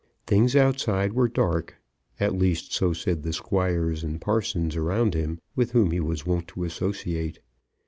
Things 0.25 0.55
outside 0.55 1.13
were 1.13 1.27
dark, 1.27 1.75
at 2.19 2.33
least, 2.33 2.73
so 2.73 2.91
said 2.91 3.21
the 3.21 3.31
squires 3.33 4.03
and 4.03 4.19
parsons 4.19 4.75
around 4.75 5.13
him, 5.13 5.37
with 5.55 5.73
whom 5.73 5.91
he 5.91 5.99
was 5.99 6.25
wont 6.25 6.47
to 6.47 6.63
associate. 6.63 7.37